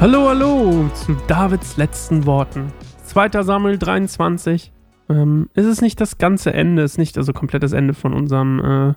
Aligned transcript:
Hallo, 0.00 0.30
hallo 0.30 0.88
zu 0.94 1.12
Davids 1.28 1.76
letzten 1.76 2.24
Worten. 2.24 2.72
2. 3.04 3.42
Samuel 3.42 3.76
23. 3.76 4.72
Ähm, 5.10 5.50
es 5.52 5.66
ist 5.66 5.82
nicht 5.82 6.00
das 6.00 6.16
ganze 6.16 6.54
Ende, 6.54 6.84
es 6.84 6.92
ist 6.92 6.98
nicht 6.98 7.18
also 7.18 7.34
komplettes 7.34 7.74
Ende 7.74 7.92
von 7.92 8.14
unserem 8.14 8.64
äh, 8.64 8.94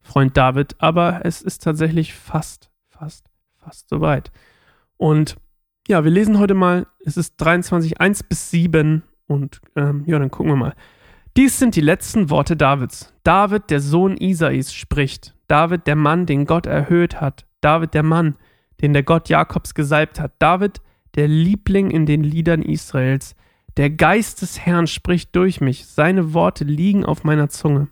Freund 0.00 0.36
David, 0.36 0.74
aber 0.78 1.20
es 1.22 1.40
ist 1.40 1.62
tatsächlich 1.62 2.14
fast, 2.14 2.72
fast, 2.88 3.26
fast 3.58 3.88
soweit. 3.88 4.32
Und 4.96 5.36
ja, 5.86 6.02
wir 6.02 6.10
lesen 6.10 6.40
heute 6.40 6.54
mal, 6.54 6.88
es 7.04 7.16
ist 7.16 7.36
23, 7.36 8.00
1 8.00 8.24
bis 8.24 8.50
7 8.50 9.04
und 9.28 9.60
ähm, 9.76 10.02
ja, 10.06 10.18
dann 10.18 10.32
gucken 10.32 10.50
wir 10.50 10.56
mal. 10.56 10.74
Dies 11.36 11.60
sind 11.60 11.76
die 11.76 11.80
letzten 11.80 12.28
Worte 12.28 12.56
Davids. 12.56 13.14
David, 13.22 13.70
der 13.70 13.78
Sohn 13.78 14.16
Isais, 14.16 14.72
spricht. 14.72 15.36
David, 15.46 15.86
der 15.86 15.94
Mann, 15.94 16.26
den 16.26 16.44
Gott 16.44 16.66
erhöht 16.66 17.20
hat. 17.20 17.46
David, 17.60 17.94
der 17.94 18.02
Mann, 18.02 18.34
den 18.80 18.92
der 18.92 19.02
Gott 19.02 19.28
Jakobs 19.28 19.74
gesalbt 19.74 20.20
hat. 20.20 20.32
David, 20.38 20.80
der 21.14 21.28
Liebling 21.28 21.90
in 21.90 22.06
den 22.06 22.22
Liedern 22.22 22.62
Israels. 22.62 23.34
Der 23.76 23.90
Geist 23.90 24.42
des 24.42 24.60
Herrn 24.60 24.86
spricht 24.86 25.34
durch 25.36 25.60
mich, 25.60 25.86
seine 25.86 26.34
Worte 26.34 26.64
liegen 26.64 27.04
auf 27.04 27.24
meiner 27.24 27.48
Zunge. 27.48 27.88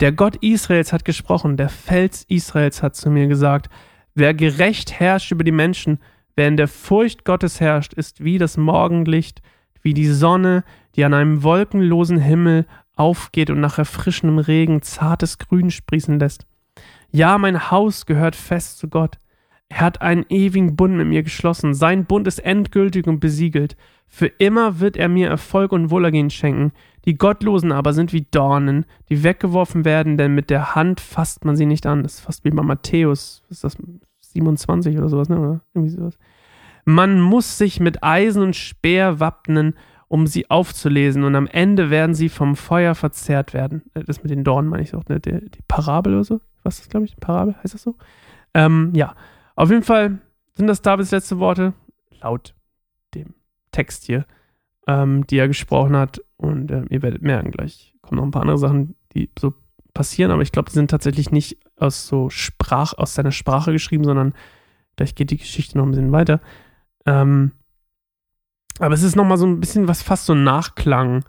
Der 0.00 0.12
Gott 0.12 0.36
Israels 0.36 0.92
hat 0.92 1.04
gesprochen, 1.04 1.56
der 1.56 1.68
Fels 1.68 2.24
Israels 2.28 2.82
hat 2.82 2.96
zu 2.96 3.08
mir 3.08 3.28
gesagt, 3.28 3.68
wer 4.14 4.34
gerecht 4.34 4.98
herrscht 4.98 5.30
über 5.30 5.44
die 5.44 5.52
Menschen, 5.52 6.00
wer 6.34 6.48
in 6.48 6.56
der 6.56 6.68
Furcht 6.68 7.24
Gottes 7.24 7.60
herrscht, 7.60 7.94
ist 7.94 8.24
wie 8.24 8.38
das 8.38 8.56
Morgenlicht, 8.56 9.42
wie 9.80 9.94
die 9.94 10.08
Sonne, 10.08 10.64
die 10.96 11.04
an 11.04 11.14
einem 11.14 11.42
wolkenlosen 11.42 12.18
Himmel 12.18 12.66
aufgeht 12.96 13.50
und 13.50 13.60
nach 13.60 13.78
erfrischendem 13.78 14.38
Regen 14.38 14.82
zartes 14.82 15.38
Grün 15.38 15.70
sprießen 15.70 16.18
lässt. 16.18 16.46
Ja, 17.10 17.38
mein 17.38 17.70
Haus 17.70 18.06
gehört 18.06 18.36
fest 18.36 18.78
zu 18.78 18.88
Gott. 18.88 19.18
Er 19.74 19.80
hat 19.80 20.02
einen 20.02 20.26
ewigen 20.28 20.76
Bund 20.76 20.94
mit 20.96 21.06
mir 21.06 21.22
geschlossen. 21.22 21.72
Sein 21.72 22.04
Bund 22.04 22.26
ist 22.26 22.40
endgültig 22.40 23.06
und 23.06 23.20
besiegelt. 23.20 23.74
Für 24.06 24.26
immer 24.26 24.80
wird 24.80 24.98
er 24.98 25.08
mir 25.08 25.28
Erfolg 25.28 25.72
und 25.72 25.90
Wohlergehen 25.90 26.28
schenken. 26.28 26.72
Die 27.06 27.16
Gottlosen 27.16 27.72
aber 27.72 27.94
sind 27.94 28.12
wie 28.12 28.26
Dornen, 28.30 28.84
die 29.08 29.24
weggeworfen 29.24 29.86
werden, 29.86 30.18
denn 30.18 30.34
mit 30.34 30.50
der 30.50 30.74
Hand 30.74 31.00
fasst 31.00 31.46
man 31.46 31.56
sie 31.56 31.64
nicht 31.64 31.86
an. 31.86 32.02
Das 32.02 32.14
ist 32.14 32.20
fast 32.20 32.44
wie 32.44 32.50
bei 32.50 32.62
Matthäus. 32.62 33.42
ist 33.48 33.64
das? 33.64 33.78
27 34.20 34.98
oder 34.98 35.08
sowas, 35.08 35.30
ne? 35.30 35.40
Oder 35.40 35.60
irgendwie 35.72 35.94
sowas. 35.94 36.18
Man 36.84 37.20
muss 37.20 37.56
sich 37.56 37.80
mit 37.80 38.04
Eisen 38.04 38.42
und 38.42 38.56
Speer 38.56 39.20
wappnen, 39.20 39.74
um 40.08 40.26
sie 40.26 40.50
aufzulesen, 40.50 41.24
und 41.24 41.34
am 41.34 41.46
Ende 41.46 41.88
werden 41.88 42.14
sie 42.14 42.28
vom 42.28 42.56
Feuer 42.56 42.94
verzehrt 42.94 43.54
werden. 43.54 43.84
Äh, 43.94 44.04
das 44.04 44.22
mit 44.22 44.30
den 44.30 44.44
Dornen 44.44 44.68
meine 44.68 44.82
ich 44.82 44.94
auch, 44.94 45.06
ne? 45.08 45.18
Die, 45.18 45.50
die 45.50 45.62
Parabel 45.66 46.12
oder 46.12 46.24
so. 46.24 46.40
Was 46.62 46.74
ist 46.74 46.82
das, 46.82 46.90
glaube 46.90 47.06
ich? 47.06 47.16
Parabel, 47.16 47.54
heißt 47.62 47.72
das 47.72 47.82
so? 47.82 47.96
Ähm, 48.52 48.92
ja. 48.94 49.14
Auf 49.54 49.70
jeden 49.70 49.82
Fall 49.82 50.18
sind 50.54 50.66
das 50.66 50.82
Davids 50.82 51.10
letzte 51.10 51.38
Worte, 51.38 51.74
laut 52.20 52.54
dem 53.14 53.34
Text 53.70 54.04
hier, 54.04 54.26
ähm, 54.86 55.26
die 55.26 55.38
er 55.38 55.48
gesprochen 55.48 55.96
hat. 55.96 56.22
Und 56.36 56.70
äh, 56.70 56.84
ihr 56.90 57.02
werdet 57.02 57.22
merken, 57.22 57.50
gleich 57.50 57.94
kommen 58.02 58.18
noch 58.18 58.24
ein 58.24 58.30
paar 58.30 58.42
andere 58.42 58.58
Sachen, 58.58 58.96
die 59.14 59.30
so 59.38 59.54
passieren, 59.94 60.30
aber 60.30 60.42
ich 60.42 60.52
glaube, 60.52 60.70
die 60.70 60.74
sind 60.74 60.90
tatsächlich 60.90 61.30
nicht 61.30 61.58
aus 61.76 62.06
so 62.06 62.30
Sprach, 62.30 62.94
aus 62.94 63.14
seiner 63.14 63.32
Sprache 63.32 63.72
geschrieben, 63.72 64.04
sondern 64.04 64.34
gleich 64.96 65.14
geht 65.14 65.30
die 65.30 65.36
Geschichte 65.36 65.76
noch 65.76 65.84
ein 65.84 65.90
bisschen 65.90 66.12
weiter. 66.12 66.40
Ähm, 67.06 67.52
aber 68.78 68.94
es 68.94 69.02
ist 69.02 69.16
nochmal 69.16 69.36
so 69.36 69.46
ein 69.46 69.60
bisschen 69.60 69.88
was, 69.88 70.02
fast 70.02 70.26
so 70.26 70.32
ein 70.32 70.44
Nachklang 70.44 71.24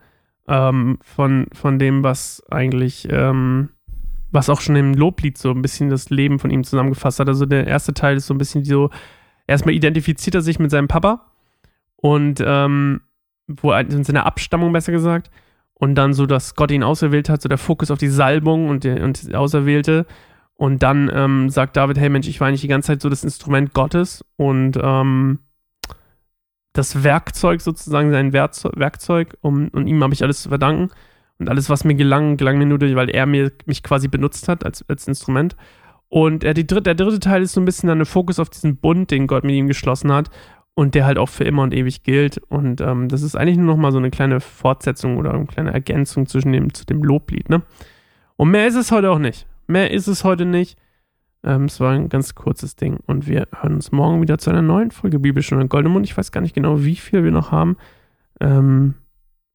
ähm, 0.47 0.99
von, 1.01 1.47
von 1.53 1.77
dem, 1.77 2.03
was 2.03 2.41
eigentlich 2.49 3.07
ähm, 3.09 3.69
was 4.33 4.49
auch 4.49 4.61
schon 4.61 4.75
im 4.75 4.93
Loblied 4.93 5.37
so 5.37 5.51
ein 5.51 5.61
bisschen 5.61 5.89
das 5.89 6.09
Leben 6.09 6.39
von 6.39 6.49
ihm 6.49 6.63
zusammengefasst 6.63 7.19
hat. 7.19 7.27
Also 7.27 7.45
der 7.45 7.67
erste 7.67 7.93
Teil 7.93 8.17
ist 8.17 8.27
so 8.27 8.33
ein 8.33 8.39
bisschen 8.39 8.65
so, 8.65 8.89
erstmal 9.47 9.75
identifiziert 9.75 10.35
er 10.35 10.41
sich 10.41 10.59
mit 10.59 10.71
seinem 10.71 10.87
Papa 10.87 11.31
und 11.95 12.43
ähm, 12.45 13.01
wo 13.47 13.71
in 13.71 14.03
seiner 14.03 14.25
Abstammung 14.25 14.73
besser 14.73 14.91
gesagt 14.91 15.29
und 15.73 15.95
dann 15.95 16.13
so, 16.13 16.25
dass 16.25 16.55
Gott 16.55 16.71
ihn 16.71 16.83
auserwählt 16.83 17.29
hat, 17.29 17.41
so 17.41 17.49
der 17.49 17.57
Fokus 17.57 17.91
auf 17.91 17.99
die 17.99 18.07
Salbung 18.07 18.69
und, 18.69 18.83
der, 18.83 19.03
und 19.03 19.33
Auserwählte 19.35 20.05
und 20.55 20.81
dann 20.81 21.11
ähm, 21.13 21.49
sagt 21.49 21.77
David, 21.77 21.97
hey 21.97 22.09
Mensch, 22.09 22.27
ich 22.27 22.39
war 22.39 22.47
eigentlich 22.47 22.61
die 22.61 22.67
ganze 22.67 22.87
Zeit 22.87 23.01
so 23.01 23.09
das 23.09 23.23
Instrument 23.23 23.73
Gottes 23.73 24.25
und 24.37 24.77
ähm, 24.81 25.39
das 26.73 27.03
Werkzeug 27.03 27.61
sozusagen, 27.61 28.11
sein 28.11 28.33
Werkzeug, 28.33 29.37
um, 29.41 29.69
und 29.69 29.87
ihm 29.87 30.03
habe 30.03 30.13
ich 30.13 30.23
alles 30.23 30.41
zu 30.41 30.49
verdanken. 30.49 30.89
Und 31.43 31.49
alles, 31.49 31.69
was 31.69 31.83
mir 31.83 31.95
gelang, 31.95 32.37
gelang 32.37 32.57
mir 32.57 32.65
nur 32.65 32.79
durch, 32.79 32.95
weil 32.95 33.09
er 33.09 33.25
mir, 33.25 33.51
mich 33.65 33.83
quasi 33.83 34.07
benutzt 34.07 34.47
hat 34.47 34.65
als, 34.65 34.87
als 34.87 35.07
Instrument. 35.09 35.57
Und 36.07 36.45
äh, 36.45 36.53
die 36.53 36.65
dritte, 36.65 36.83
der 36.83 36.95
dritte 36.95 37.19
Teil 37.19 37.41
ist 37.41 37.51
so 37.51 37.59
ein 37.59 37.65
bisschen 37.65 37.89
dann 37.89 37.99
der 37.99 38.05
Fokus 38.05 38.39
auf 38.39 38.49
diesen 38.49 38.77
Bund, 38.77 39.11
den 39.11 39.27
Gott 39.27 39.43
mit 39.43 39.55
ihm 39.55 39.67
geschlossen 39.67 40.11
hat 40.11 40.29
und 40.73 40.95
der 40.95 41.05
halt 41.05 41.17
auch 41.17 41.27
für 41.27 41.43
immer 41.43 41.63
und 41.63 41.73
ewig 41.73 42.03
gilt. 42.03 42.37
Und 42.49 42.79
ähm, 42.79 43.09
das 43.09 43.23
ist 43.23 43.35
eigentlich 43.35 43.57
nur 43.57 43.67
noch 43.67 43.77
mal 43.77 43.91
so 43.91 43.97
eine 43.97 44.09
kleine 44.09 44.39
Fortsetzung 44.39 45.17
oder 45.17 45.33
eine 45.33 45.47
kleine 45.47 45.73
Ergänzung 45.73 46.25
zwischen 46.25 46.53
dem, 46.53 46.73
zu 46.73 46.85
dem 46.85 47.03
Loblied. 47.03 47.49
Ne? 47.49 47.61
Und 48.37 48.51
mehr 48.51 48.67
ist 48.67 48.75
es 48.75 48.91
heute 48.91 49.11
auch 49.11 49.19
nicht. 49.19 49.47
Mehr 49.67 49.91
ist 49.91 50.07
es 50.07 50.23
heute 50.23 50.45
nicht. 50.45 50.77
Ähm, 51.43 51.65
es 51.65 51.81
war 51.81 51.91
ein 51.91 52.07
ganz 52.07 52.35
kurzes 52.35 52.77
Ding. 52.77 52.99
Und 53.05 53.27
wir 53.27 53.47
hören 53.51 53.75
uns 53.75 53.91
morgen 53.91 54.21
wieder 54.21 54.37
zu 54.37 54.49
einer 54.49 54.61
neuen 54.61 54.91
Folge 54.91 55.19
Bibelstunde 55.19 55.67
Goldemund. 55.67 56.05
Ich 56.05 56.17
weiß 56.17 56.31
gar 56.31 56.41
nicht 56.41 56.55
genau, 56.55 56.83
wie 56.83 56.95
viel 56.95 57.23
wir 57.25 57.31
noch 57.31 57.51
haben. 57.51 57.75
Ähm, 58.39 58.93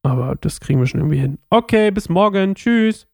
aber 0.03 0.35
das 0.35 0.59
kriegen 0.59 0.79
wir 0.79 0.87
schon 0.87 1.01
irgendwie 1.01 1.19
hin. 1.19 1.39
Okay, 1.49 1.91
bis 1.91 2.09
morgen. 2.09 2.55
Tschüss. 2.55 3.08